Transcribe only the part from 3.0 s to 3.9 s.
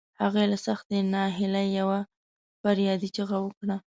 چیغه وکړه.